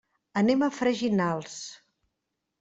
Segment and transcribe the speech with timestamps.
[0.41, 1.61] Anem a Freginals.